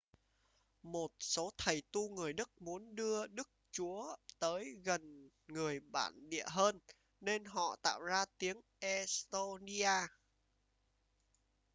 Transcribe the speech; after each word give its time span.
một 0.83 1.11
số 1.19 1.49
thầy 1.57 1.83
tu 1.91 2.09
người 2.09 2.33
đức 2.33 2.61
muốn 2.61 2.95
đưa 2.95 3.27
đức 3.27 3.49
chúa 3.71 4.15
tới 4.39 4.65
gần 4.83 5.29
người 5.47 5.79
bản 5.79 6.29
địa 6.29 6.45
hơn 6.47 6.79
nên 7.21 7.45
họ 7.45 7.75
tạo 7.81 8.01
ra 8.03 8.25
tiếng 8.37 8.61
e-xtô-ni-a 8.79 10.07